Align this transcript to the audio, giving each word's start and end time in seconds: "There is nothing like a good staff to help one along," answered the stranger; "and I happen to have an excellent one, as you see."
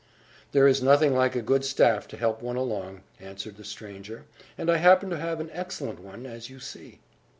"There 0.51 0.67
is 0.67 0.81
nothing 0.81 1.13
like 1.15 1.35
a 1.35 1.43
good 1.43 1.63
staff 1.63 2.07
to 2.07 2.17
help 2.17 2.41
one 2.41 2.55
along," 2.55 3.01
answered 3.19 3.57
the 3.57 3.63
stranger; 3.63 4.23
"and 4.57 4.67
I 4.71 4.77
happen 4.77 5.11
to 5.11 5.19
have 5.19 5.39
an 5.39 5.51
excellent 5.53 5.99
one, 5.99 6.25
as 6.25 6.49
you 6.49 6.59
see." 6.59 7.01